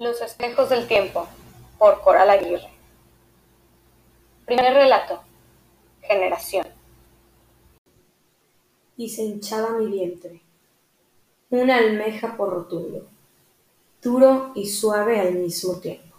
[0.00, 1.28] Los espejos del tiempo,
[1.78, 2.70] por Coral Aguirre.
[4.46, 5.20] Primer relato.
[6.00, 6.66] Generación.
[8.96, 10.40] Y se hinchaba mi vientre.
[11.50, 13.08] Una almeja por rotundo,
[14.00, 16.16] duro y suave al mismo tiempo.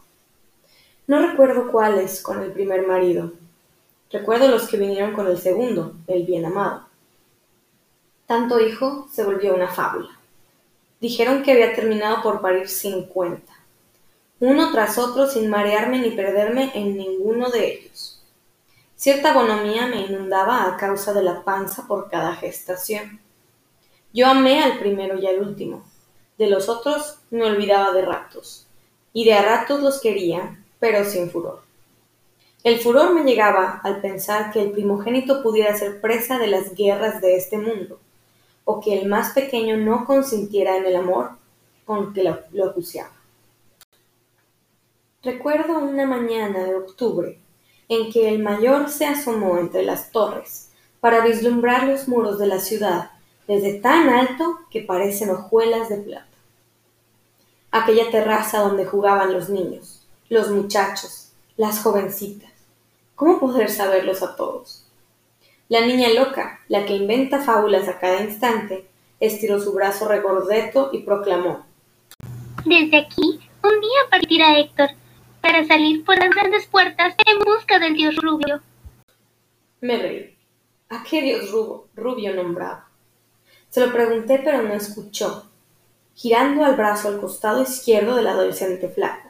[1.07, 3.33] No recuerdo cuáles con el primer marido.
[4.11, 6.85] Recuerdo los que vinieron con el segundo, el bien amado.
[8.27, 10.19] Tanto hijo se volvió una fábula.
[10.99, 13.60] Dijeron que había terminado por parir cincuenta
[14.41, 18.21] uno tras otro sin marearme ni perderme en ninguno de ellos.
[18.95, 23.21] Cierta bonomía me inundaba a causa de la panza por cada gestación.
[24.13, 25.85] Yo amé al primero y al último.
[26.39, 28.65] De los otros me olvidaba de ratos.
[29.13, 31.61] Y de a ratos los quería, pero sin furor.
[32.63, 37.21] El furor me llegaba al pensar que el primogénito pudiera ser presa de las guerras
[37.21, 37.99] de este mundo,
[38.65, 41.31] o que el más pequeño no consintiera en el amor
[41.85, 43.20] con que lo, acuciaba.
[45.23, 47.37] Recuerdo una mañana de octubre
[47.87, 52.59] en que el mayor se asomó entre las torres para vislumbrar los muros de la
[52.59, 53.11] ciudad
[53.47, 56.25] desde tan alto que parecen hojuelas de plata.
[57.69, 62.51] Aquella terraza donde jugaban los niños, los muchachos, las jovencitas.
[63.13, 64.87] ¿Cómo poder saberlos a todos?
[65.69, 68.87] La niña loca, la que inventa fábulas a cada instante,
[69.19, 71.63] estiró su brazo regordeto y proclamó.
[72.65, 74.89] Desde aquí, un día partirá Héctor,
[75.41, 78.61] para salir por las grandes puertas en busca del dios rubio.
[79.81, 80.37] Me reí.
[80.89, 82.87] ¿A qué dios rubio, rubio nombraba?
[83.69, 85.49] Se lo pregunté, pero no escuchó,
[86.13, 89.29] girando al brazo al costado izquierdo del adolescente flaco.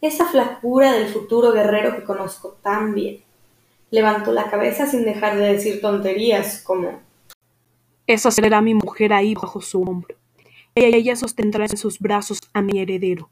[0.00, 3.22] Esa flacura del futuro guerrero que conozco tan bien.
[3.90, 7.00] Levantó la cabeza sin dejar de decir tonterías como
[8.06, 10.16] Esa será mi mujer ahí bajo su hombro.
[10.74, 13.30] Ella sostendrá en sus brazos a mi heredero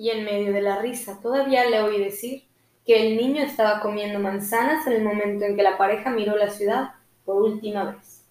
[0.00, 2.44] y en medio de la risa todavía le oí decir
[2.86, 6.48] que el niño estaba comiendo manzanas en el momento en que la pareja miró la
[6.48, 6.92] ciudad
[7.26, 8.24] por última vez.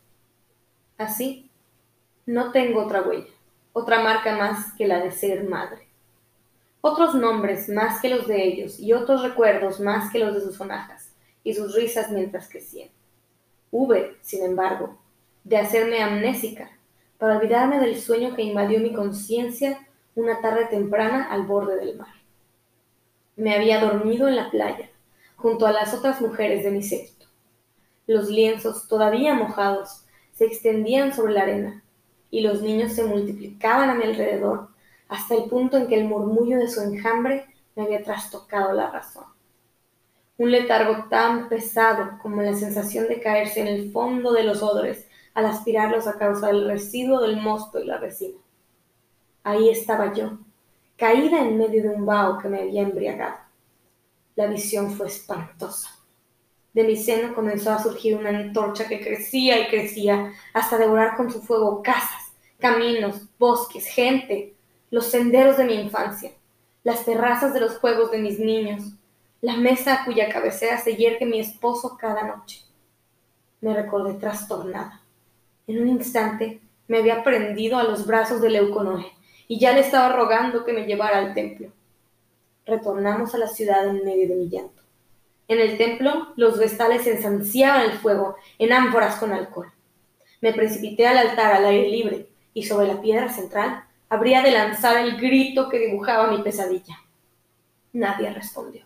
[0.98, 1.48] Así,
[2.26, 3.30] no tengo otra huella,
[3.72, 5.88] otra marca más que la de ser madre.
[6.82, 10.56] Otros nombres más que los de ellos y otros recuerdos más que los de sus
[10.56, 11.14] sonajas
[11.44, 12.90] y sus risas mientras crecían.
[13.70, 14.98] Hube, sin embargo,
[15.44, 16.72] de hacerme amnésica
[17.20, 19.86] para olvidarme del sueño que invadió mi conciencia
[20.16, 22.14] una tarde temprana al borde del mar.
[23.36, 24.90] Me había dormido en la playa,
[25.36, 27.26] junto a las otras mujeres de mi sexto.
[28.08, 31.84] Los lienzos, todavía mojados, se extendían sobre la arena,
[32.32, 34.70] y los niños se multiplicaban a mi alrededor
[35.08, 37.46] hasta el punto en que el murmullo de su enjambre
[37.76, 39.26] me había trastocado la razón.
[40.38, 45.08] Un letargo tan pesado como la sensación de caerse en el fondo de los odres
[45.34, 48.38] al aspirarlos a causa del residuo del mosto y la resina.
[49.44, 50.38] Ahí estaba yo,
[50.98, 53.38] caída en medio de un vaho que me había embriagado.
[54.36, 55.90] La visión fue espantosa.
[56.74, 61.32] De mi seno comenzó a surgir una antorcha que crecía y crecía hasta devorar con
[61.32, 64.56] su fuego casas, caminos, bosques, gente,
[64.92, 66.32] los senderos de mi infancia,
[66.84, 68.84] las terrazas de los juegos de mis niños,
[69.42, 72.62] la mesa a cuya cabecera se yergue mi esposo cada noche.
[73.62, 75.02] Me recordé trastornada.
[75.66, 79.19] En un instante me había prendido a los brazos de Leuconoe
[79.50, 81.72] y ya le estaba rogando que me llevara al templo.
[82.68, 84.84] Retornamos a la ciudad en medio de mi llanto.
[85.48, 89.74] En el templo los vestales ensanciaban el fuego en ánforas con alcohol.
[90.40, 94.98] Me precipité al altar al aire libre y sobre la piedra central habría de lanzar
[94.98, 97.00] el grito que dibujaba mi pesadilla.
[97.92, 98.86] Nadie respondió.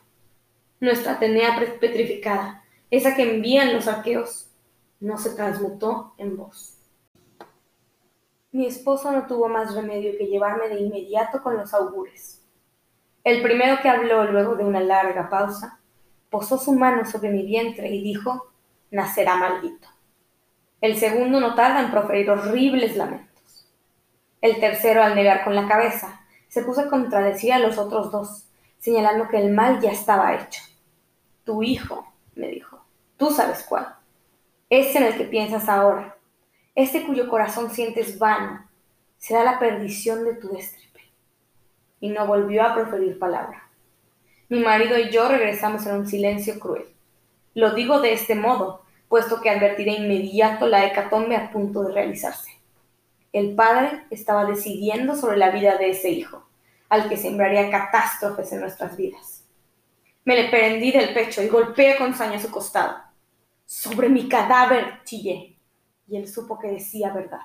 [0.79, 4.47] Nuestra Atenea petrificada, esa que envían los arqueos,
[5.01, 6.72] no se transmutó en voz.
[8.53, 12.39] Mi esposo no tuvo más remedio que llevarme de inmediato con los augures.
[13.23, 15.79] El primero que habló luego de una larga pausa,
[16.29, 18.51] posó su mano sobre mi vientre y dijo,
[18.91, 19.87] nacerá maldito.
[20.81, 23.67] El segundo no tarda en proferir horribles lamentos.
[24.39, 28.49] El tercero, al negar con la cabeza, se puso a contradecir a los otros dos,
[28.77, 30.61] señalando que el mal ya estaba hecho.
[31.43, 32.05] Tu hijo,
[32.35, 32.85] me dijo,
[33.17, 33.95] tú sabes cuál.
[34.69, 36.17] Es en el que piensas ahora,
[36.75, 38.67] este cuyo corazón sientes vano,
[39.17, 41.01] será la perdición de tu destripe.
[41.99, 43.69] Y no volvió a proferir palabra.
[44.49, 46.85] Mi marido y yo regresamos en un silencio cruel.
[47.53, 51.93] Lo digo de este modo, puesto que advertí de inmediato la hecatombe a punto de
[51.93, 52.51] realizarse.
[53.31, 56.43] El padre estaba decidiendo sobre la vida de ese hijo,
[56.89, 59.43] al que sembraría catástrofes en nuestras vidas.
[60.25, 62.97] Me le prendí del pecho y golpeé con saña su costado.
[63.65, 65.52] Sobre mi cadáver, chillé
[66.07, 67.41] y él supo que decía verdad.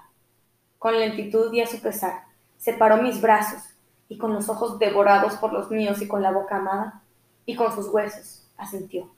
[0.79, 2.25] Con lentitud y a su pesar,
[2.57, 3.63] separó mis brazos
[4.09, 7.03] y con los ojos devorados por los míos y con la boca amada,
[7.45, 9.11] y con sus huesos, asintió.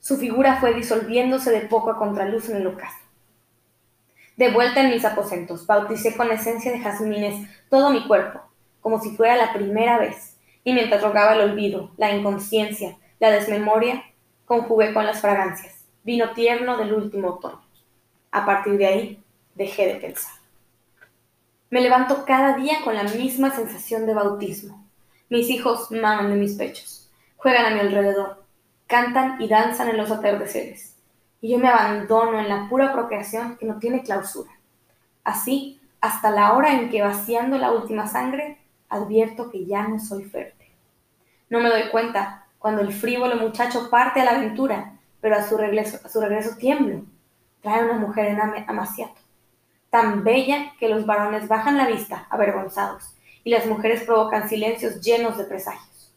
[0.00, 2.98] Su figura fue disolviéndose de poco a contraluz en el ocaso.
[4.36, 8.40] De vuelta en mis aposentos, bauticé con esencia de jazmines todo mi cuerpo,
[8.80, 14.02] como si fuera la primera vez, y mientras rogaba el olvido, la inconsciencia, la desmemoria,
[14.46, 17.60] conjugué con las fragancias, vino tierno del último otoño.
[18.30, 19.22] A partir de ahí,
[19.54, 20.32] dejé de pensar.
[21.70, 24.84] Me levanto cada día con la misma sensación de bautismo.
[25.28, 28.42] Mis hijos maman de mis pechos, juegan a mi alrededor,
[28.88, 30.96] cantan y danzan en los atardeceres,
[31.40, 34.50] y yo me abandono en la pura procreación que no tiene clausura.
[35.22, 38.58] Así, hasta la hora en que vaciando la última sangre,
[38.88, 40.66] advierto que ya no soy fértil.
[41.48, 45.56] No me doy cuenta cuando el frívolo muchacho parte a la aventura, pero a su
[45.56, 47.02] regreso, a su regreso tiemblo.
[47.62, 49.20] Trae una mujer en amaciato,
[49.90, 53.14] tan bella que los varones bajan la vista, avergonzados,
[53.44, 56.14] y las mujeres provocan silencios llenos de presagios.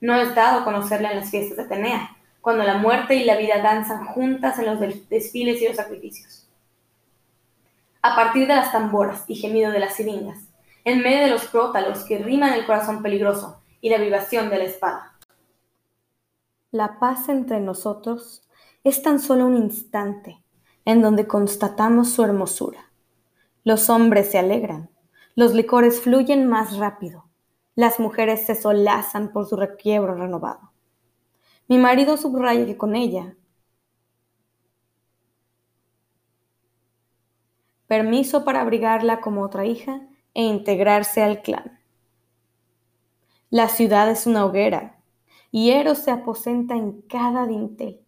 [0.00, 3.62] No es dado conocerla en las fiestas de Atenea, cuando la muerte y la vida
[3.62, 6.48] danzan juntas en los desfiles y los sacrificios.
[8.02, 10.38] A partir de las tamboras y gemido de las siringas,
[10.84, 14.64] en medio de los crótalos que riman el corazón peligroso y la vibración de la
[14.64, 15.09] espada.
[16.72, 18.48] La paz entre nosotros
[18.84, 20.44] es tan solo un instante
[20.84, 22.92] en donde constatamos su hermosura.
[23.64, 24.88] Los hombres se alegran,
[25.34, 27.28] los licores fluyen más rápido,
[27.74, 30.70] las mujeres se solazan por su requiebro renovado.
[31.66, 33.34] Mi marido subraya que con ella
[37.88, 40.02] permiso para abrigarla como otra hija
[40.34, 41.80] e integrarse al clan.
[43.50, 44.99] La ciudad es una hoguera,
[45.50, 48.00] y se aposenta en cada dintel,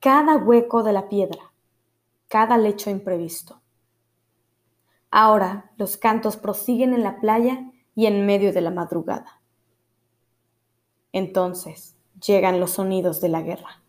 [0.00, 1.52] cada hueco de la piedra,
[2.28, 3.60] cada lecho imprevisto.
[5.10, 9.40] Ahora los cantos prosiguen en la playa y en medio de la madrugada.
[11.12, 13.82] Entonces llegan los sonidos de la guerra.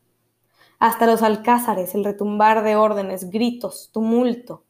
[0.80, 4.64] Hasta los alcázares, el retumbar de órdenes, gritos, tumulto.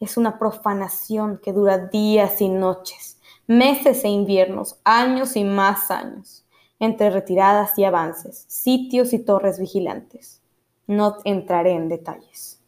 [0.00, 6.44] Es una profanación que dura días y noches, meses e inviernos, años y más años,
[6.80, 10.42] entre retiradas y avances, sitios y torres vigilantes.
[10.86, 12.60] No entraré en detalles.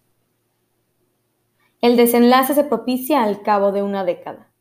[1.80, 4.52] El desenlace se propicia al cabo de una década.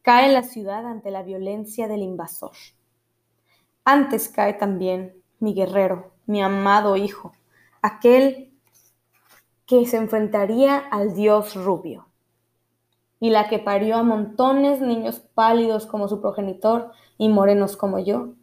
[0.00, 2.52] Cae la ciudad ante la violencia del invasor.
[3.84, 7.34] Antes cae también mi guerrero, mi amado hijo,
[7.82, 8.52] aquel
[9.66, 12.08] que se enfrentaría al dios rubio,
[13.20, 18.34] y la que parió a montones niños pálidos como su progenitor y morenos como yo,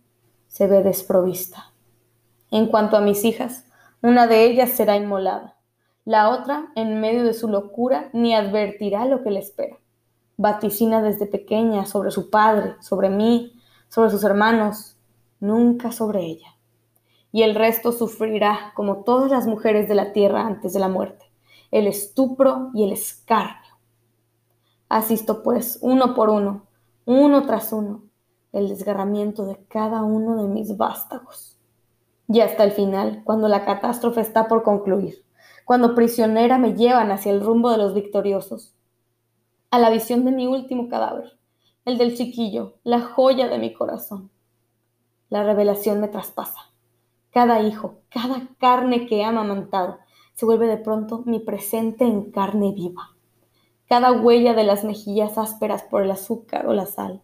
[0.49, 1.71] se ve desprovista.
[2.51, 3.65] En cuanto a mis hijas,
[4.01, 5.55] una de ellas será inmolada
[6.09, 9.77] la otra, en medio de su locura, ni advertirá lo que le espera.
[10.37, 13.53] Vaticina desde pequeña sobre su padre, sobre mí,
[13.89, 14.97] sobre sus hermanos,
[15.39, 16.57] nunca sobre ella.
[17.31, 21.31] Y el resto sufrirá, como todas las mujeres de la tierra antes de la muerte,
[21.69, 23.77] el estupro y el escarnio.
[24.87, 26.65] Asisto, pues, uno por uno,
[27.05, 28.08] uno tras uno,
[28.51, 31.57] el desgarramiento de cada uno de mis vástagos.
[32.27, 35.25] Y hasta el final, cuando la catástrofe está por concluir,
[35.65, 38.75] cuando prisionera me llevan hacia el rumbo de los victoriosos,
[39.71, 41.37] a la visión de mi último cadáver,
[41.85, 44.31] el del chiquillo, la joya de mi corazón.
[45.29, 46.71] La revelación me traspasa.
[47.31, 49.99] Cada hijo, cada carne que he amamantado,
[50.33, 53.15] se vuelve de pronto mi presente en carne viva.
[53.87, 57.21] Cada huella de las mejillas ásperas por el azúcar o la sal,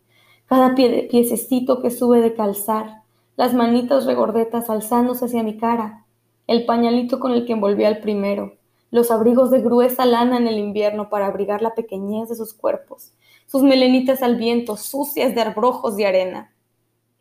[0.48, 3.02] cada pie piececito que sube de calzar,
[3.36, 6.06] las manitas regordetas alzándose hacia mi cara,
[6.48, 8.54] el pañalito con el que envolvía al primero,
[8.92, 13.14] los abrigos de gruesa lana en el invierno para abrigar la pequeñez de sus cuerpos,
[13.48, 16.54] sus melenitas al viento, sucias de arbrojos y arena.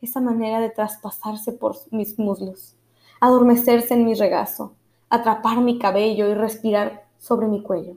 [0.02, 2.76] Esa manera de traspasarse por mis muslos,
[3.20, 4.74] adormecerse en mi regazo,
[5.08, 7.96] atrapar mi cabello y respirar sobre mi cuello.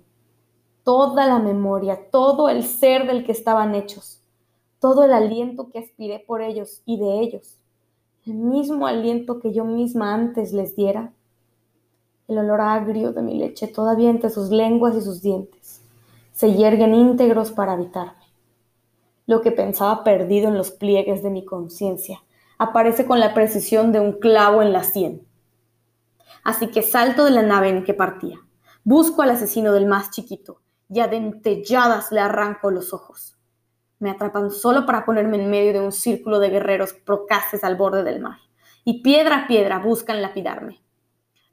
[0.83, 4.16] Toda la memoria, todo el ser del que estaban hechos,
[4.79, 7.57] todo el aliento que aspiré por ellos y de ellos,
[8.25, 11.13] el mismo aliento que yo misma antes les diera,
[12.27, 15.81] el olor agrio de mi leche todavía entre sus lenguas y sus dientes,
[16.33, 18.23] se yerguen íntegros para habitarme.
[19.25, 22.21] Lo que pensaba perdido en los pliegues de mi conciencia
[22.57, 25.25] aparece con la precisión de un clavo en la sien.
[26.43, 28.37] Así que salto de la nave en que partía,
[28.83, 33.36] busco al asesino del más chiquito y a dentelladas le arranco los ojos.
[33.99, 38.03] Me atrapan solo para ponerme en medio de un círculo de guerreros procaces al borde
[38.03, 38.37] del mar,
[38.83, 40.81] y piedra a piedra buscan lapidarme.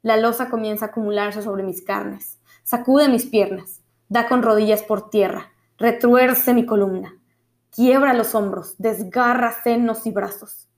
[0.01, 5.09] La losa comienza a acumularse sobre mis carnes, sacude mis piernas, da con rodillas por
[5.09, 7.19] tierra, Retruerce mi columna,
[7.69, 10.69] quiebra los hombros, desgarra senos y brazos.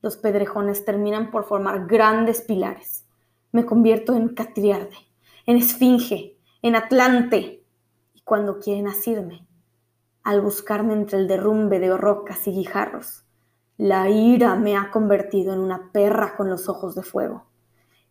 [0.00, 3.04] Los pedrejones terminan por formar grandes pilares.
[3.50, 4.96] Me convierto en Catriarde,
[5.44, 7.64] en Esfinge, en Atlante.
[8.14, 9.44] Y cuando quieren asirme,
[10.24, 13.24] al buscarme entre el derrumbe de rocas y guijarros,
[13.76, 17.46] la ira me ha convertido en una perra con los ojos de fuego,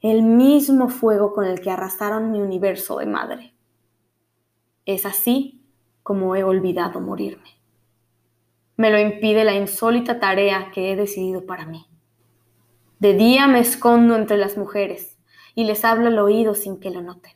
[0.02, 3.54] el mismo fuego con el que arrasaron mi universo de madre.
[4.86, 5.64] Es así
[6.04, 7.62] como he olvidado morirme.
[8.76, 11.86] Me lo impide la insólita tarea que he decidido para mí.
[13.00, 15.18] De día me escondo entre las mujeres
[15.56, 17.34] y les hablo al oído sin que lo noten,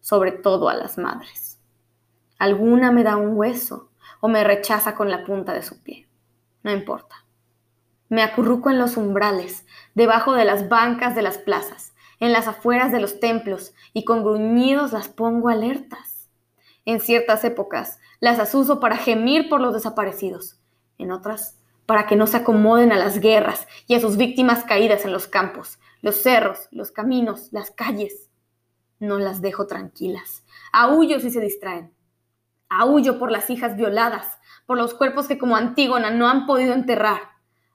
[0.00, 1.60] sobre todo a las madres.
[2.38, 3.87] Alguna me da un hueso
[4.20, 6.08] o me rechaza con la punta de su pie.
[6.62, 7.24] No importa.
[8.08, 12.90] Me acurruco en los umbrales, debajo de las bancas de las plazas, en las afueras
[12.90, 16.28] de los templos, y con gruñidos las pongo alertas.
[16.84, 20.58] En ciertas épocas las asuso para gemir por los desaparecidos,
[20.96, 21.58] en otras
[21.88, 25.26] para que no se acomoden a las guerras y a sus víctimas caídas en los
[25.26, 28.28] campos, los cerros, los caminos, las calles.
[29.00, 30.44] No las dejo tranquilas.
[30.70, 31.90] Aullo si se distraen.
[32.68, 37.20] Aullo por las hijas violadas, por los cuerpos que como Antígona no han podido enterrar.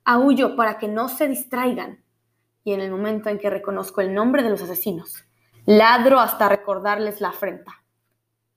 [0.05, 2.03] Aullo para que no se distraigan.
[2.63, 5.25] Y en el momento en que reconozco el nombre de los asesinos,
[5.65, 7.83] ladro hasta recordarles la afrenta.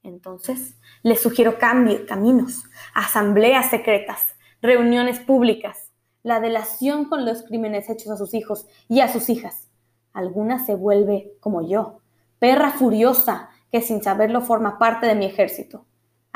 [0.02, 2.64] Entonces, les sugiero cambio, caminos,
[2.95, 5.90] asambleas secretas, reuniones públicas,
[6.23, 9.71] la delación con los crímenes hechos a sus hijos y a sus hijas.
[10.12, 12.00] Alguna se vuelve, como yo,
[12.38, 15.86] perra furiosa que sin saberlo forma parte de mi ejército.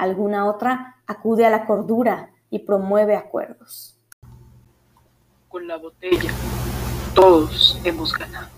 [0.01, 3.99] Alguna otra acude a la cordura y promueve acuerdos.
[5.47, 6.33] Con la botella,
[7.15, 8.49] todos hemos ganado.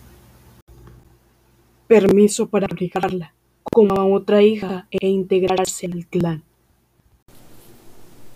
[1.89, 3.35] Permiso para abrigarla
[3.65, 6.45] como a otra hija e integrarse al clan.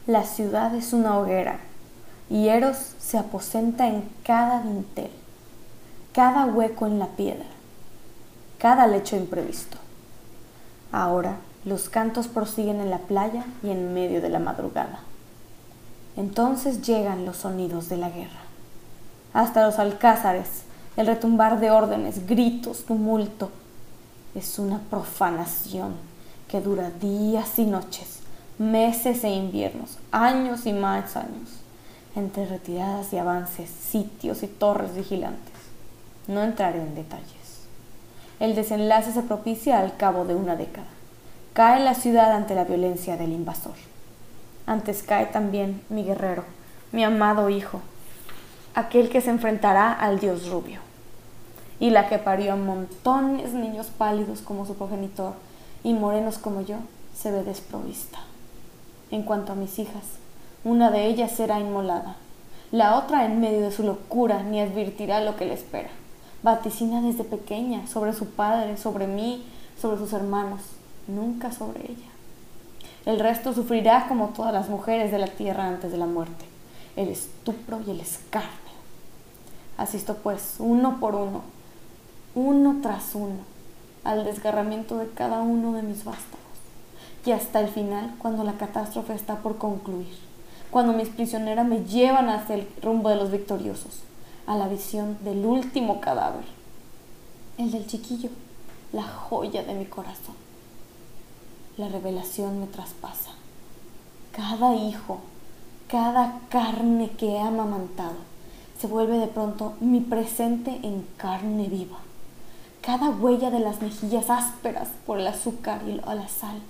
[0.09, 1.61] La ciudad es una hoguera
[2.29, 5.13] y Eros se aposenta en cada dintel,
[6.13, 7.47] cada hueco en la piedra,
[8.59, 9.79] cada lecho imprevisto.
[10.91, 11.37] Ahora
[11.67, 15.01] los cantos prosiguen en la playa y en medio de la madrugada.
[16.17, 18.41] Entonces llegan los sonidos de la guerra.
[19.35, 20.63] Hasta los alcázares,
[20.97, 23.51] el retumbar de órdenes, gritos, tumulto,
[24.37, 25.95] es una profanación
[26.47, 28.21] que dura días y noches,
[28.59, 31.51] meses e inviernos, años y más años,
[32.15, 35.55] entre retiradas y avances, sitios y torres vigilantes.
[36.29, 37.27] No entraré en detalles.
[38.39, 40.96] El desenlace se propicia al cabo de una década.
[41.57, 43.73] Cae la ciudad ante la violencia del invasor.
[44.67, 46.45] Antes cae también mi guerrero,
[46.93, 47.81] mi amado hijo,
[48.75, 50.81] aquel que se enfrentará al dios rubio
[51.81, 55.33] y la que parió a montones niños pálidos como su progenitor
[55.83, 56.77] y morenos como yo,
[57.17, 58.19] se ve desprovista.
[59.11, 60.05] En cuanto a mis hijas,
[60.63, 62.17] una de ellas será inmolada,
[62.71, 65.89] la otra en medio de su locura ni advertirá lo que le espera.
[66.43, 69.43] Vaticina desde pequeña sobre su padre, sobre mí,
[69.81, 70.76] sobre sus hermanos,
[71.09, 72.11] nunca sobre ella.
[73.05, 76.45] El resto sufrirá como todas las mujeres de la tierra antes de la muerte,
[76.97, 78.51] el estupro y el escarnio.
[79.79, 81.43] Asisto pues, uno por uno,
[82.35, 83.39] uno tras uno,
[84.03, 86.41] al desgarramiento de cada uno de mis vástagos,
[87.25, 90.17] y hasta el final, cuando la catástrofe está por concluir,
[90.71, 94.01] cuando mis prisioneras me llevan hacia el rumbo de los victoriosos,
[94.47, 96.45] a la visión del último cadáver,
[97.59, 98.31] el del chiquillo,
[98.93, 100.46] la joya de mi corazón.
[101.79, 103.33] La revelación me traspasa.
[104.33, 105.19] Cada hijo,
[105.89, 108.17] cada carne que he amamantado,
[108.81, 111.99] se vuelve de pronto mi presente en carne viva.
[112.81, 116.63] Cada huella de las mejillas ásperas por el azúcar y la sal,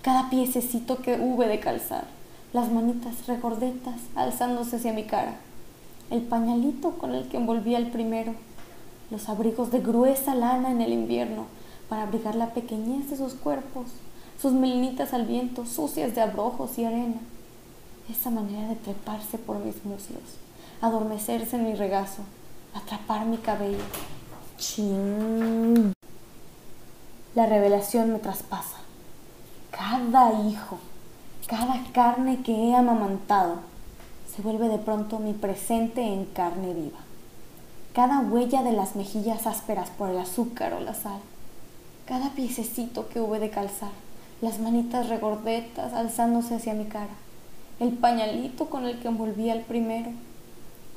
[0.00, 2.04] cada piececito que hube de calzar,
[2.54, 5.34] las manitas regordetas alzándose hacia mi cara,
[6.10, 8.34] el pañalito con el que envolvía el primero,
[9.10, 11.44] los abrigos de gruesa lana en el invierno
[11.90, 13.88] para abrigar la pequeñez de sus cuerpos,
[14.40, 17.20] sus melinitas al viento sucias de abrojos y arena,
[18.10, 20.38] esa manera de treparse por mis muslos,
[20.80, 22.22] adormecerse en mi regazo,
[22.74, 23.78] atrapar mi cabello,
[27.34, 28.78] la revelación me traspasa.
[29.70, 30.78] Cada hijo,
[31.46, 33.60] cada carne que he amamantado,
[34.34, 36.98] se vuelve de pronto mi presente en carne viva.
[37.92, 41.20] Cada huella de las mejillas ásperas por el azúcar o la sal.
[42.04, 43.92] Cada piececito que hube de calzar.
[44.40, 47.14] Las manitas regordetas alzándose hacia mi cara.
[47.80, 50.12] El pañalito con el que envolvía el primero.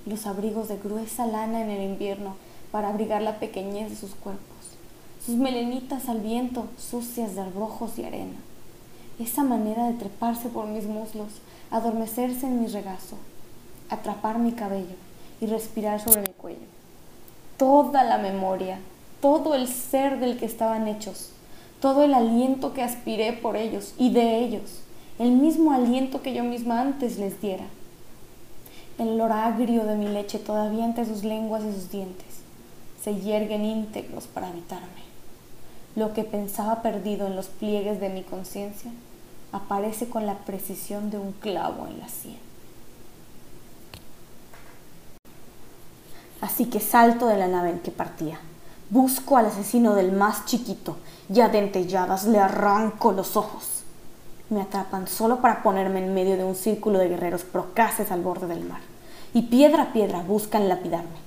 [0.06, 2.36] Los abrigos de gruesa lana en el invierno
[2.72, 4.46] para abrigar la pequeñez de sus cuerpos,
[5.26, 8.38] sus melenitas al viento sucias de arrojos y arena,
[9.20, 13.18] esa manera de treparse por mis muslos, adormecerse en mi regazo,
[13.90, 14.96] atrapar mi cabello
[15.42, 16.60] y respirar sobre mi cuello.
[17.58, 18.80] Toda la memoria,
[19.20, 21.31] todo el ser del que estaban hechos,
[21.82, 24.82] todo el aliento que aspiré por ellos y de ellos,
[25.20, 27.66] el mismo aliento que yo misma antes les diera.
[29.00, 32.28] El olor agrio de mi leche todavía entre sus lenguas y sus dientes
[33.04, 35.02] se yerguen íntegros para habitarme.
[35.96, 38.92] Lo que pensaba perdido en los pliegues de mi conciencia
[39.52, 42.38] aparece con la precisión de un clavo en la sien.
[46.42, 48.40] Así que salto de la nave en que partía.
[48.92, 50.98] Busco al asesino del más chiquito
[51.34, 53.84] y a dentelladas le arranco los ojos.
[54.50, 58.48] Me atrapan solo para ponerme en medio de un círculo de guerreros procaces al borde
[58.48, 58.82] del mar.
[59.34, 61.22] Y piedra a piedra buscan lapidarme.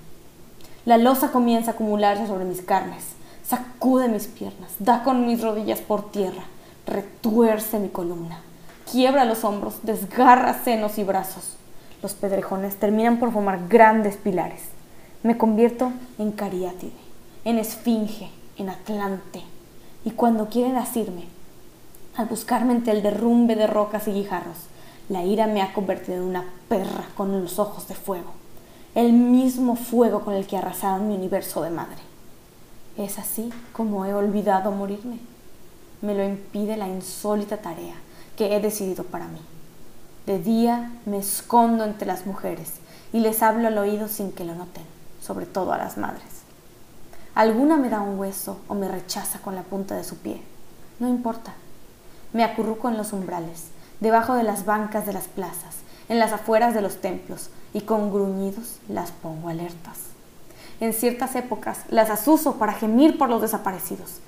[0.85, 3.03] La losa comienza a acumularse sobre mis carnes,
[3.49, 6.45] sacude mis piernas, da con mis rodillas por tierra,
[6.87, 8.41] retuerce mi columna,
[8.93, 11.57] quiebra los hombros, desgarra senos y brazos.
[12.03, 14.65] Los pedrejones terminan por formar grandes pilares.
[15.23, 16.93] Me convierto en cariátide,
[17.45, 19.43] en esfinge, en atlante.
[20.05, 21.25] Y cuando quieren asirme,
[22.17, 24.59] al buscarme entre el derrumbe de rocas y guijarros,
[25.09, 28.45] la ira me ha convertido en una perra con los ojos de fuego
[28.95, 31.99] el mismo fuego con el que arrasaron mi universo de madre.
[32.97, 35.19] Es así como he olvidado morirme.
[36.01, 37.97] Me lo impide la insólita tarea
[38.37, 39.41] que he decidido para mí.
[40.27, 42.75] De día me escondo entre las mujeres
[43.13, 44.85] y les hablo al oído sin que lo noten,
[45.21, 46.34] sobre todo a las madres.
[47.35, 50.41] Alguna me da un hueso o me rechaza con la punta de su pie.
[51.01, 51.55] No importa.
[52.33, 56.75] Me acurruco en los umbrales, debajo de las bancas de las plazas, en las afueras
[56.75, 59.99] de los templos, y con gruñidos las pongo alertas.
[60.79, 64.21] En ciertas épocas las asuso para gemir por los desaparecidos,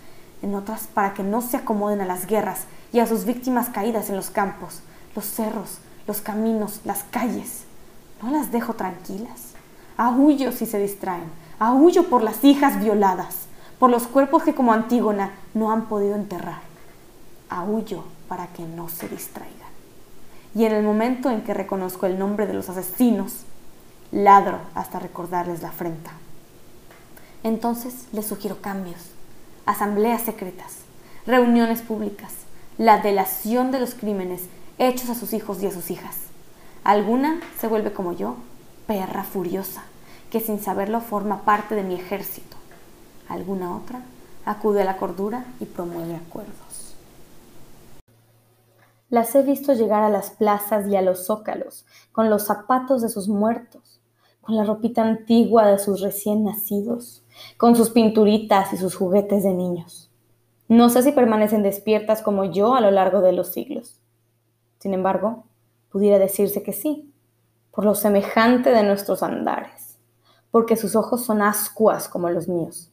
[0.43, 4.11] en otras para que no se acomoden a las guerras y a sus víctimas caídas
[4.11, 4.81] en los campos,
[5.15, 7.65] los cerros, los caminos, las calles.
[8.21, 9.53] No las dejo tranquilas.
[9.97, 13.47] Aullo si se distraen, aullo por las hijas violadas,
[13.79, 16.61] por los cuerpos que como Antígona no han podido enterrar.
[17.49, 19.67] Aullo para que no se distraigan
[20.57, 23.43] y en el momento en que reconozco el nombre de los asesinos,
[24.11, 26.13] ladro hasta recordarles la afrenta.
[27.43, 29.11] Entonces les sugiero cambios,
[29.67, 30.79] asambleas secretas,
[31.27, 32.33] reuniones públicas,
[32.79, 34.45] la delación de los crímenes
[34.79, 36.17] hechos a sus hijos y a sus hijas.
[36.85, 38.37] Alguna se vuelve como yo,
[38.87, 39.83] perra furiosa,
[40.31, 42.57] que sin saberlo forma parte de mi ejército.
[43.29, 44.03] Alguna otra
[44.45, 46.97] acude a la cordura y promueve acuerdos.
[49.09, 53.09] Las he visto llegar a las plazas y a los zócalos, con los zapatos de
[53.09, 54.01] sus muertos,
[54.41, 57.23] con la ropita antigua de sus recién nacidos,
[57.57, 60.11] con sus pinturitas y sus juguetes de niños.
[60.69, 64.01] No sé si permanecen despiertas como yo a lo largo de los siglos.
[64.81, 65.45] Sin embargo,
[65.91, 67.13] pudiera decirse que sí,
[67.71, 69.86] por lo semejante de nuestros andares,
[70.51, 72.93] porque sus ojos son ascuas como los míos,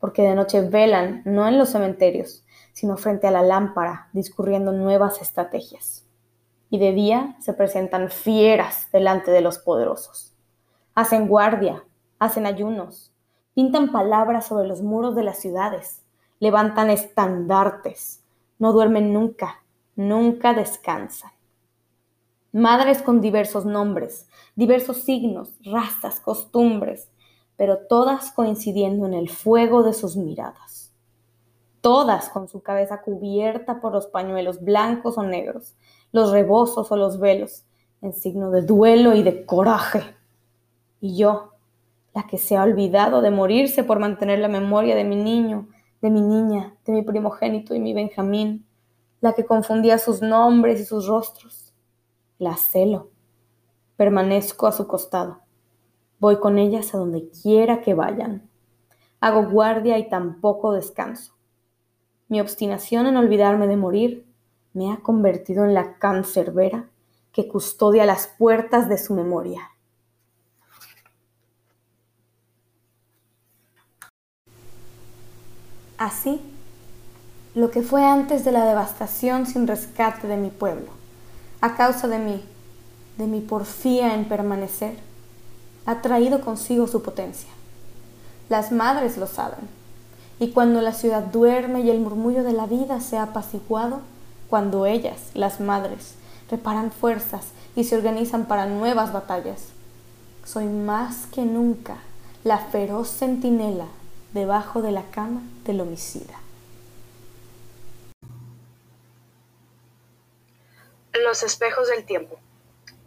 [0.00, 5.20] porque de noche velan no en los cementerios, sino frente a la lámpara, discurriendo nuevas
[5.20, 6.04] estrategias.
[6.70, 10.34] Y de día se presentan fieras delante de los poderosos.
[10.94, 11.84] Hacen guardia,
[12.18, 13.12] hacen ayunos,
[13.54, 16.02] pintan palabras sobre los muros de las ciudades,
[16.40, 18.22] levantan estandartes,
[18.58, 19.62] no duermen nunca,
[19.96, 21.32] nunca descansan.
[22.52, 27.10] Madres con diversos nombres, diversos signos, razas, costumbres,
[27.56, 30.88] pero todas coincidiendo en el fuego de sus miradas
[31.80, 35.74] todas con su cabeza cubierta por los pañuelos blancos o negros,
[36.12, 37.64] los rebozos o los velos,
[38.02, 40.02] en signo de duelo y de coraje.
[41.00, 41.54] Y yo,
[42.14, 45.68] la que se ha olvidado de morirse por mantener la memoria de mi niño,
[46.00, 48.66] de mi niña, de mi primogénito y mi Benjamín,
[49.20, 51.67] la que confundía sus nombres y sus rostros.
[52.38, 53.10] La celo.
[53.96, 55.40] Permanezco a su costado.
[56.20, 58.48] Voy con ellas a donde quiera que vayan.
[59.20, 61.34] Hago guardia y tampoco descanso.
[62.28, 64.26] Mi obstinación en olvidarme de morir
[64.72, 66.88] me ha convertido en la cancerbera
[67.32, 69.70] que custodia las puertas de su memoria.
[75.96, 76.40] Así,
[77.56, 80.97] lo que fue antes de la devastación sin rescate de mi pueblo,
[81.60, 82.44] a causa de mí,
[83.16, 84.96] de mi porfía en permanecer,
[85.86, 87.50] ha traído consigo su potencia.
[88.48, 89.68] Las madres lo saben
[90.38, 94.00] y cuando la ciudad duerme y el murmullo de la vida se ha apaciguado,
[94.48, 96.14] cuando ellas, las madres,
[96.50, 99.64] reparan fuerzas y se organizan para nuevas batallas,
[100.44, 101.98] soy más que nunca
[102.44, 103.86] la feroz centinela
[104.32, 106.34] debajo de la cama del homicida.
[111.28, 112.40] Los espejos del tiempo,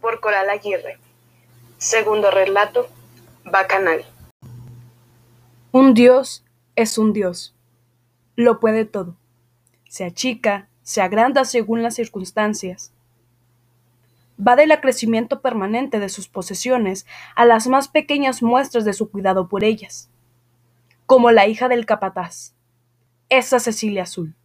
[0.00, 0.96] por Coral Aguirre.
[1.78, 2.88] Segundo relato,
[3.42, 4.04] Bacanal.
[5.72, 6.44] Un dios
[6.76, 7.52] es un dios.
[8.36, 9.16] Lo puede todo.
[9.88, 12.92] Se achica, se agranda según las circunstancias.
[14.38, 19.48] Va del acrecimiento permanente de sus posesiones a las más pequeñas muestras de su cuidado
[19.48, 20.10] por ellas.
[21.06, 22.54] Como la hija del capataz,
[23.28, 24.36] esa Cecilia Azul.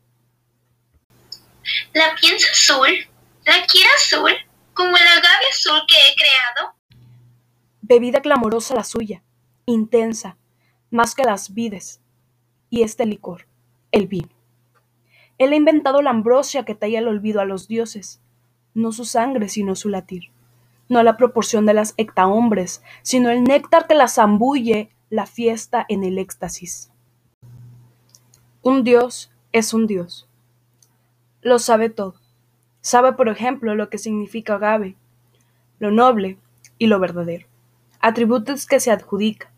[1.93, 3.07] ¿La piensa azul?
[3.47, 4.33] ¿La quiere azul?
[4.73, 6.75] ¿Como el agave azul que he creado?
[7.81, 9.23] Bebida clamorosa la suya,
[9.65, 10.35] intensa,
[10.91, 12.01] más que las vides,
[12.69, 13.47] y este licor,
[13.93, 14.27] el vino.
[15.37, 18.19] Él ha inventado la ambrosia que talla el olvido a los dioses,
[18.73, 20.23] no su sangre, sino su latir.
[20.89, 26.03] No la proporción de las hectahombres, sino el néctar que la zambulle la fiesta en
[26.03, 26.91] el éxtasis.
[28.61, 30.27] Un dios es un dios.
[31.41, 32.26] Lo sabe todo.
[32.89, 34.95] Sabe, por ejemplo, lo que significa agave,
[35.77, 36.37] lo noble
[36.77, 37.45] y lo verdadero.
[37.99, 39.51] Atributos que se adjudica.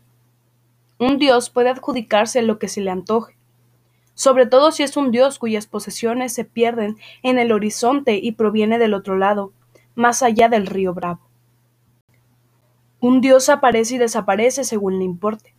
[0.98, 3.36] Un dios puede adjudicarse lo que se le antoje,
[4.14, 8.80] sobre todo si es un dios cuyas posesiones se pierden en el horizonte y proviene
[8.80, 9.52] del otro lado,
[9.94, 11.20] más allá del río Bravo.
[12.98, 15.54] Un dios aparece y desaparece según le importe.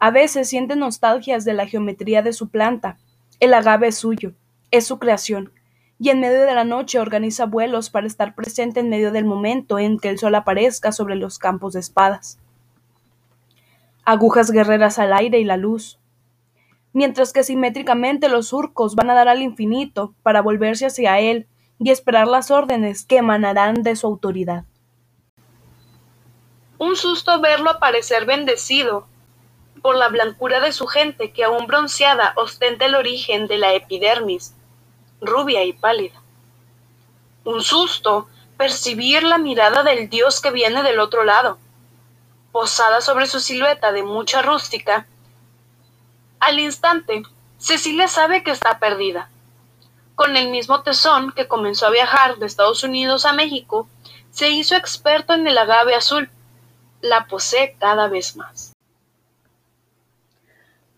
[0.00, 2.98] A veces siente nostalgias de la geometría de su planta.
[3.38, 4.32] El agave es suyo,
[4.72, 5.52] es su creación,
[5.98, 9.78] y en medio de la noche organiza vuelos para estar presente en medio del momento
[9.78, 12.38] en que el sol aparezca sobre los campos de espadas.
[14.04, 15.98] Agujas guerreras al aire y la luz,
[16.92, 21.46] mientras que simétricamente los surcos van a dar al infinito para volverse hacia él
[21.78, 24.64] y esperar las órdenes que emanarán de su autoridad.
[26.78, 29.06] Un susto verlo aparecer bendecido
[29.80, 34.54] por la blancura de su gente que aún bronceada ostenta el origen de la epidermis,
[35.26, 36.20] rubia y pálida.
[37.44, 41.58] Un susto percibir la mirada del dios que viene del otro lado,
[42.52, 45.06] posada sobre su silueta de mucha rústica
[46.44, 47.22] al instante,
[47.56, 49.30] Cecilia sabe que está perdida.
[50.14, 53.88] Con el mismo tesón que comenzó a viajar de Estados Unidos a México,
[54.30, 56.28] se hizo experto en el agave azul.
[57.00, 58.73] La posee cada vez más.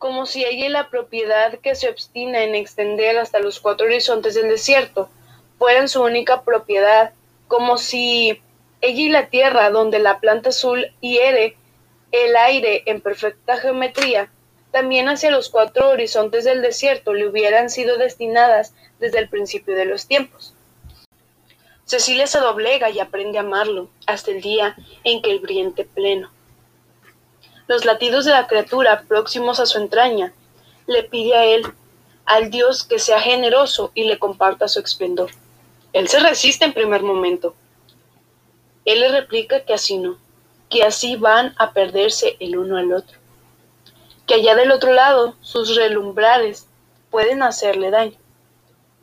[0.07, 4.37] Como si ella y la propiedad que se obstina en extender hasta los cuatro horizontes
[4.37, 5.11] del desierto
[5.59, 7.13] fueran su única propiedad,
[7.49, 8.41] como si
[8.81, 11.57] ella y la tierra donde la planta azul hiere
[12.13, 14.31] el aire en perfecta geometría
[14.71, 19.87] también hacia los cuatro horizontes del desierto le hubieran sido destinadas desde el principio de
[19.87, 20.55] los tiempos.
[21.85, 26.31] Cecilia se doblega y aprende a amarlo hasta el día en que el brillante pleno.
[27.67, 30.33] Los latidos de la criatura próximos a su entraña
[30.87, 31.67] le pide a él,
[32.25, 35.31] al Dios que sea generoso y le comparta su esplendor.
[35.93, 37.55] Él se resiste en primer momento.
[38.85, 40.19] Él le replica que así no,
[40.71, 43.19] que así van a perderse el uno al otro
[44.27, 46.67] que allá del otro lado sus relumbrares
[47.11, 48.17] pueden hacerle daño.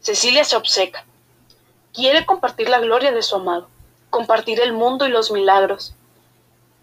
[0.02, 1.06] Cecilia se obceca.
[1.93, 3.69] Quiere compartir la gloria de su amado,
[4.10, 5.95] compartir el mundo y los milagros.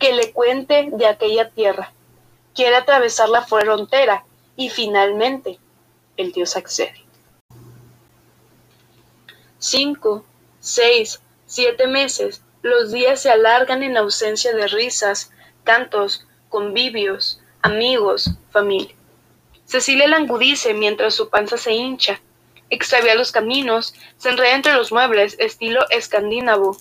[0.01, 1.93] Que le cuente de aquella tierra.
[2.55, 4.25] Quiere atravesar la frontera
[4.57, 5.61] y finalmente
[6.17, 7.05] el Dios accede.
[9.59, 10.25] Cinco,
[10.59, 15.33] seis, siete meses, los días se alargan en ausencia de risas,
[15.65, 18.95] cantos, convivios, amigos, familia.
[19.67, 22.21] Cecilia langudice mientras su panza se hincha,
[22.71, 26.77] extravía los caminos, se enreda entre los muebles, estilo escandinavo.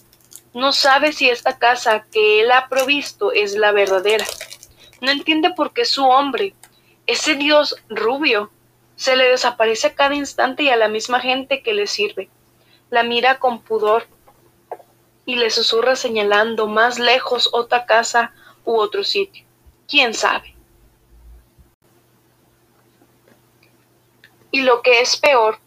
[0.54, 4.26] No sabe si esta casa que él ha provisto es la verdadera.
[5.02, 6.56] No entiende por qué su hombre,
[7.08, 8.52] ese dios rubio,
[8.96, 12.30] se le desaparece a cada instante y a la misma gente que le sirve.
[12.90, 14.08] La mira con pudor
[15.26, 18.34] y le susurra señalando más lejos otra casa
[18.66, 19.46] u otro sitio.
[19.88, 20.56] ¿Quién sabe?
[24.52, 25.60] y lo que es peor,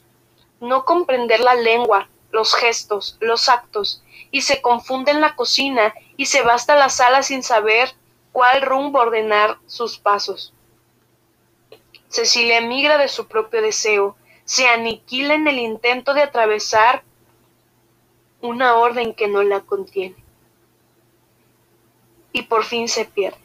[0.61, 6.27] no comprender la lengua, los gestos, los actos, y se confunde en la cocina y
[6.27, 7.95] se va hasta la sala sin saber
[8.33, 10.53] cuál rumbo ordenar sus pasos.
[12.09, 17.05] Cecilia emigra de su propio deseo, se aniquila en el intento de atravesar
[18.41, 20.17] una orden que no la contiene.
[22.33, 23.39] Y por fin se pierde.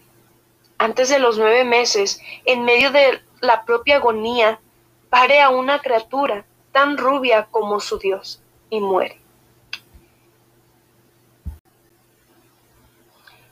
[0.77, 4.61] Antes de los nueve meses, en medio de la propia agonía,
[5.09, 9.21] pare a una criatura tan rubia como su Dios y muere.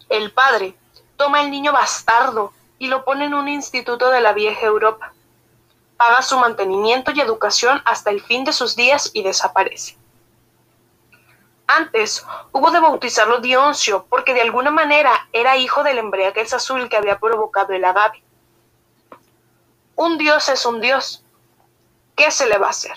[0.10, 0.76] El padre
[1.18, 5.14] toma el niño bastardo y lo pone en un instituto de la vieja Europa.
[5.98, 9.98] Paga su mantenimiento y educación hasta el fin de sus días y desaparece.
[11.68, 16.98] Antes hubo de bautizarlo Dioncio, porque de alguna manera era hijo del embriaguez azul que
[16.98, 18.24] había provocado el agave.
[19.96, 21.24] Un dios es un dios.
[22.16, 22.96] ¿Qué se le va a hacer?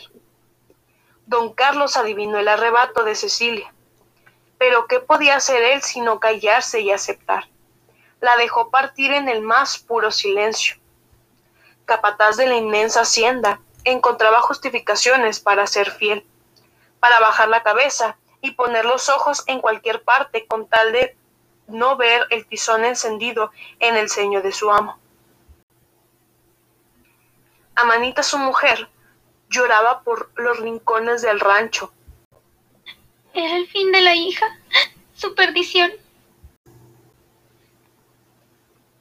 [1.28, 3.74] Don Carlos adivinó el arrebato de Cecilia.
[4.56, 7.48] Pero ¿qué podía hacer él sino callarse y aceptar?
[8.22, 10.76] La dejó partir en el más puro silencio.
[11.84, 16.26] Capataz de la inmensa hacienda, encontraba justificaciones para ser fiel,
[16.98, 21.14] para bajar la cabeza y poner los ojos en cualquier parte con tal de
[21.66, 24.98] no ver el tizón encendido en el ceño de su amo.
[27.74, 28.88] Amanita, su mujer,
[29.48, 31.92] lloraba por los rincones del rancho.
[33.34, 34.46] ¿Era el fin de la hija?
[35.14, 35.90] Su perdición.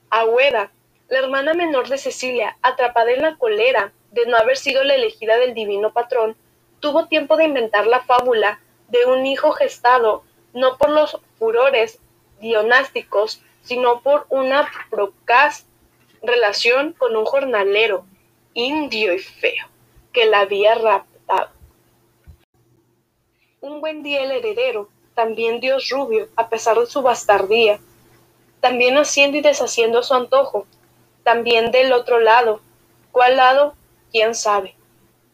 [0.10, 0.72] Agüera,
[1.10, 5.38] la hermana menor de Cecilia, atrapada en la cólera de no haber sido la elegida
[5.38, 6.36] del divino patrón,
[6.80, 12.00] tuvo tiempo de inventar la fábula de un hijo gestado no por los furores
[12.40, 15.66] dionásticos, sino por una procaz
[16.22, 18.06] relación con un jornalero,
[18.54, 19.68] indio y feo,
[20.18, 21.50] que la había raptado.
[23.62, 27.80] Un buen día el heredero, también Dios rubio, a pesar de su bastardía,
[28.60, 30.66] también haciendo y deshaciendo su antojo,
[31.22, 32.62] también del otro lado.
[33.12, 33.76] ¿Cuál lado?
[34.12, 34.74] ¿Quién sabe?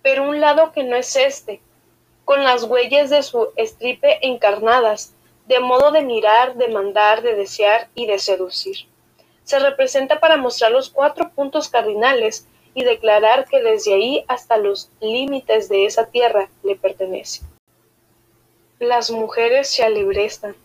[0.01, 1.61] Pero un lado que no es este,
[2.25, 5.13] con las huellas de su estripe encarnadas,
[5.45, 8.79] de modo de mirar, de mandar, de desear y de seducir.
[9.45, 14.89] Se representa para mostrar los cuatro puntos cardinales y declarar que desde ahí hasta los
[14.99, 17.41] límites de esa tierra le pertenece.
[18.79, 20.55] Las mujeres se alibrestan.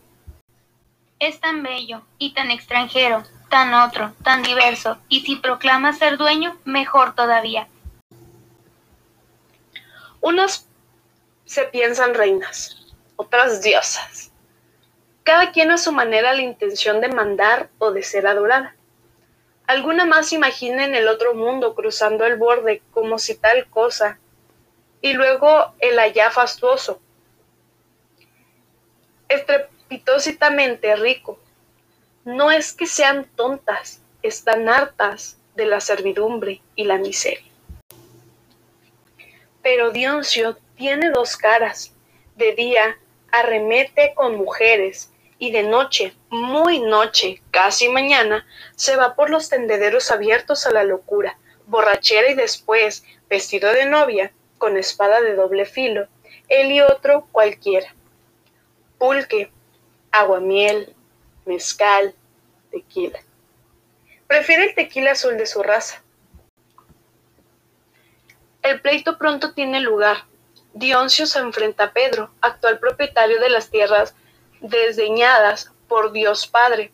[1.18, 6.56] Es tan bello y tan extranjero, tan otro, tan diverso, y si proclama ser dueño,
[6.64, 7.68] mejor todavía.
[10.20, 10.66] Unas
[11.44, 12.76] se piensan reinas,
[13.16, 14.30] otras diosas.
[15.22, 18.74] Cada quien a su manera la intención de mandar o de ser adorada.
[19.68, 24.18] Alguna más imagina en el otro mundo cruzando el borde como si tal cosa,
[25.02, 27.02] y luego el allá fastuoso,
[29.28, 31.38] estrepitosamente rico.
[32.24, 37.52] No es que sean tontas, están hartas de la servidumbre y la miseria.
[39.60, 41.92] Pero Dioncio tiene dos caras.
[42.36, 42.98] De día
[43.30, 50.10] arremete con mujeres y de noche, muy noche, casi mañana, se va por los tendederos
[50.10, 56.08] abiertos a la locura, borrachera y después, vestido de novia, con espada de doble filo,
[56.48, 57.94] él y otro cualquiera.
[58.98, 59.50] Pulque,
[60.10, 60.94] aguamiel,
[61.44, 62.14] mezcal,
[62.70, 63.20] tequila.
[64.26, 66.02] Prefiere el tequila azul de su raza.
[68.62, 70.24] El pleito pronto tiene lugar.
[70.74, 74.14] Dioncio se enfrenta a Pedro, actual propietario de las tierras
[74.60, 76.92] desdeñadas por Dios Padre.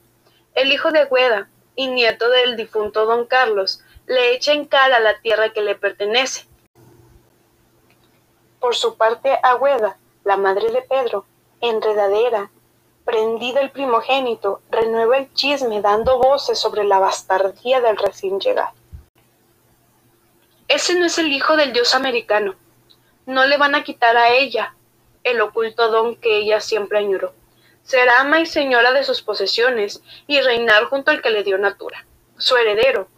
[0.55, 5.21] El hijo de Agüeda y nieto del difunto don Carlos le echa en cara la
[5.21, 6.47] tierra que le pertenece.
[8.61, 11.27] Por su parte, Agüeda, la madre de Pedro,
[11.61, 12.51] enredadera,
[13.05, 18.73] prendida el primogénito, renueva el chisme dando voces sobre la bastardía del recién llegado.
[20.69, 22.55] Ese no es el hijo del dios americano.
[23.27, 24.75] No le van a quitar a ella
[25.23, 27.33] el oculto don que ella siempre añoró.
[27.85, 32.07] Será ama y señora de sus posesiones y reinar junto al que le dio natura,
[32.39, 33.09] su heredero.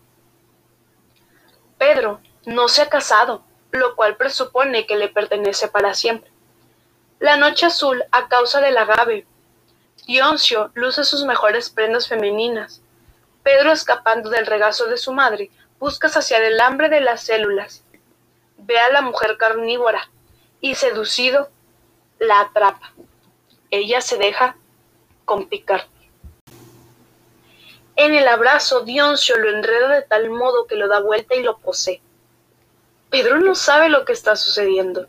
[1.78, 6.30] Pedro no se ha casado, lo cual presupone que le pertenece para siempre.
[7.20, 9.26] La noche azul a causa del agave.
[10.06, 12.82] Dioncio luce sus mejores prendas femeninas.
[13.42, 17.84] Pedro, escapando del regazo de su madre, busca saciar el hambre de las células.
[18.58, 20.10] Ve a la mujer carnívora
[20.60, 21.50] y, seducido,
[22.18, 22.92] la atrapa.
[23.70, 24.56] Ella se deja
[25.24, 25.86] complicar.
[27.96, 31.58] En el abrazo, Dioncio lo enreda de tal modo que lo da vuelta y lo
[31.58, 32.02] posee.
[33.10, 35.08] Pedro no sabe lo que está sucediendo.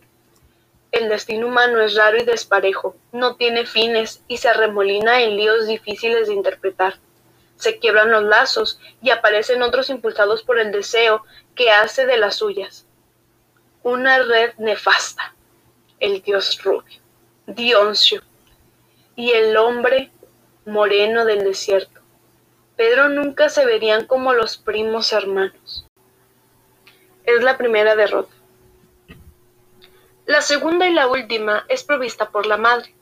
[0.94, 5.68] El destino humano es raro y desparejo, no tiene fines y se arremolina en líos
[5.68, 6.96] difíciles de interpretar.
[7.58, 11.24] Se quiebran los lazos y aparecen otros impulsados por el deseo
[11.56, 12.86] que hace de las suyas.
[13.84, 15.36] Una red nefasta.
[16.00, 17.02] El dios rubio,
[17.48, 18.22] Dioncio,
[19.18, 20.12] y el hombre
[20.66, 22.00] moreno del desierto.
[22.78, 25.88] Pedro nunca se verían como los primos hermanos.
[27.26, 28.34] Es la primera derrota.
[30.28, 32.94] La segunda y la última es provista por la madre.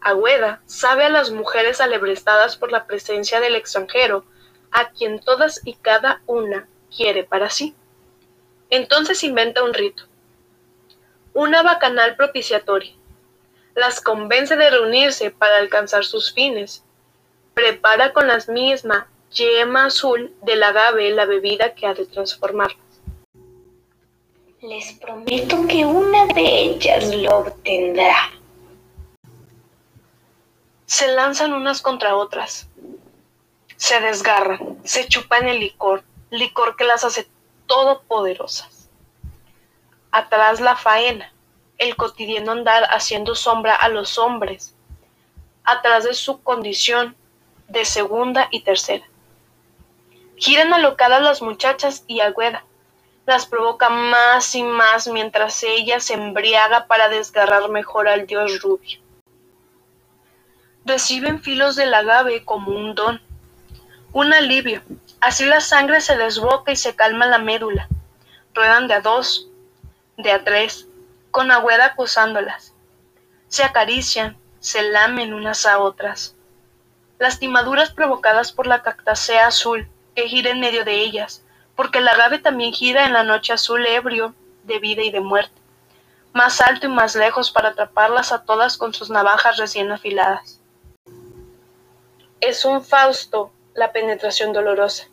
[0.00, 4.24] Agüeda sabe a las mujeres alebrestadas por la presencia del extranjero,
[4.70, 7.74] a quien todas y cada una quiere para sí.
[8.70, 10.04] Entonces inventa un rito,
[11.34, 12.97] una bacanal propiciatoria.
[13.78, 16.84] Las convence de reunirse para alcanzar sus fines.
[17.54, 22.76] Prepara con la misma yema azul del agave la bebida que ha de transformarlas.
[24.60, 28.32] Les prometo que una de ellas lo obtendrá.
[30.86, 32.68] Se lanzan unas contra otras.
[33.76, 37.28] Se desgarran, se chupan el licor, licor que las hace
[37.66, 38.88] todopoderosas.
[40.10, 41.32] Atrás la faena,
[41.78, 44.74] el cotidiano andar haciendo sombra a los hombres,
[45.64, 47.16] atrás de su condición
[47.68, 49.04] de segunda y tercera.
[50.36, 52.64] Giran alocadas las muchachas y Agüeda
[53.28, 59.00] las provoca más y más mientras ella se embriaga para desgarrar mejor al dios rubio.
[60.86, 63.20] Reciben filos del agave como un don,
[64.14, 64.80] un alivio.
[65.20, 67.90] Así la sangre se desboca y se calma la médula.
[68.54, 69.50] Ruedan de a dos,
[70.16, 70.87] de a tres,
[71.30, 72.74] con agüeda acusándolas.
[73.48, 76.34] Se acarician, se lamen unas a otras.
[77.18, 81.44] Lastimaduras provocadas por la cactácea azul que gira en medio de ellas,
[81.76, 85.60] porque el agave también gira en la noche azul ebrio de vida y de muerte,
[86.32, 90.60] más alto y más lejos para atraparlas a todas con sus navajas recién afiladas.
[92.40, 95.08] Es un Fausto la penetración dolorosa.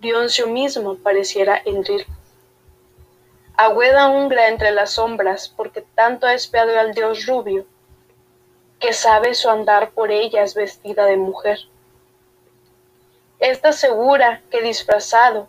[0.00, 2.06] Dioncio mismo pareciera henrir.
[3.56, 7.66] Agüeda ungra entre las sombras, porque tanto ha espiado al dios rubio,
[8.78, 11.58] que sabe su andar por ellas vestida de mujer.
[13.38, 15.48] Está segura que disfrazado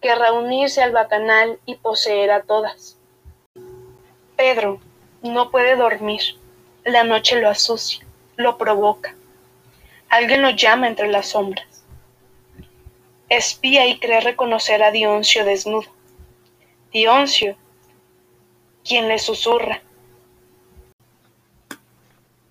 [0.00, 2.96] querrá unirse al bacanal y poseer a todas.
[4.36, 4.80] Pedro
[5.22, 6.20] no puede dormir.
[6.84, 8.04] La noche lo asucia,
[8.36, 9.14] lo provoca.
[10.10, 11.84] Alguien lo llama entre las sombras.
[13.28, 15.88] Espía y cree reconocer a Dioncio desnudo.
[16.94, 17.56] Dioncio,
[18.84, 19.82] quien le susurra.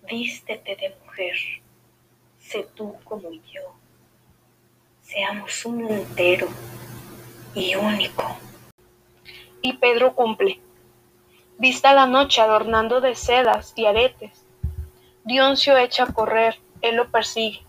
[0.05, 1.37] Vístete de mujer,
[2.39, 3.61] sé tú como yo.
[5.01, 6.49] Seamos uno entero
[7.55, 8.35] y único.
[9.61, 10.59] Y Pedro cumple.
[11.57, 14.43] Vista la noche adornando de sedas y aretes.
[15.23, 17.61] Dioncio echa a correr, él lo persigue.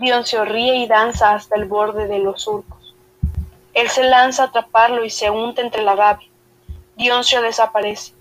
[0.00, 2.77] Dioncio ríe y danza hasta el borde de los surcos.
[3.78, 6.28] Él se lanza a atraparlo y se unta entre la agave.
[6.96, 8.12] Dioncio desaparece.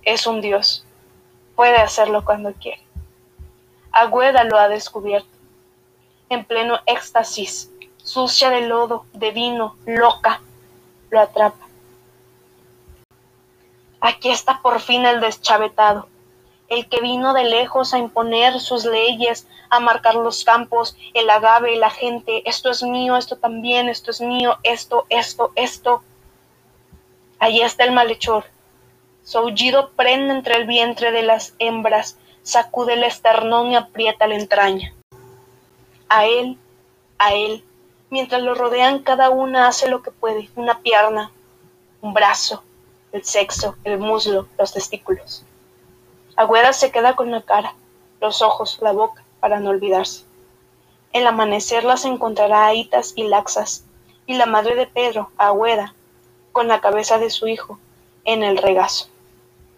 [0.00, 0.86] Es un dios.
[1.54, 2.82] Puede hacerlo cuando quiere.
[3.92, 5.28] Agüeda lo ha descubierto.
[6.30, 10.40] En pleno éxtasis, sucia de lodo, de vino, loca,
[11.10, 11.66] lo atrapa.
[14.00, 16.08] Aquí está por fin el deschavetado,
[16.68, 21.76] el que vino de lejos a imponer sus leyes, a marcar los campos, el agave,
[21.76, 26.02] la gente, esto es mío, esto también, esto es mío, esto, esto, esto.
[27.38, 28.44] Allí está el malhechor.
[29.24, 34.36] Su aullido prende entre el vientre de las hembras, sacude el esternón y aprieta la
[34.36, 34.94] entraña.
[36.08, 36.58] A él,
[37.18, 37.64] a él,
[38.14, 41.32] Mientras lo rodean, cada una hace lo que puede, una pierna,
[42.00, 42.62] un brazo,
[43.10, 45.44] el sexo, el muslo, los testículos.
[46.36, 47.74] Agüeda se queda con la cara,
[48.20, 50.24] los ojos, la boca, para no olvidarse.
[51.12, 53.84] El amanecer las encontrará ahitas y laxas,
[54.26, 55.94] y la madre de Pedro, Agüeda,
[56.50, 57.78] con la cabeza de su hijo,
[58.24, 59.08] en el regazo.